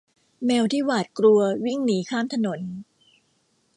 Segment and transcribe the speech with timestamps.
[0.45, 2.59] แมวที่หวาดกลัววิ่งหนีข้ามถนน